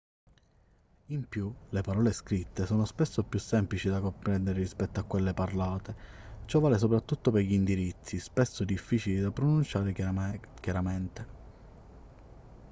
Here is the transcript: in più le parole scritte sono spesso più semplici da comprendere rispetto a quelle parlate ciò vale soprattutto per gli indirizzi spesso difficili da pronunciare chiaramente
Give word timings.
in 1.09 1.27
più 1.29 1.53
le 1.69 1.81
parole 1.81 2.11
scritte 2.11 2.65
sono 2.65 2.85
spesso 2.85 3.21
più 3.23 3.37
semplici 3.37 3.87
da 3.87 3.99
comprendere 4.01 4.57
rispetto 4.57 4.99
a 4.99 5.03
quelle 5.03 5.35
parlate 5.35 5.95
ciò 6.45 6.59
vale 6.59 6.79
soprattutto 6.79 7.29
per 7.29 7.43
gli 7.43 7.53
indirizzi 7.53 8.17
spesso 8.17 8.63
difficili 8.63 9.19
da 9.19 9.29
pronunciare 9.29 9.93
chiaramente 9.93 11.27